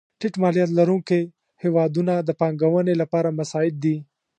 [0.19, 1.21] ټیټ مالیات لرونکې
[1.63, 3.97] هېوادونه د پانګونې لپاره مساعد دي.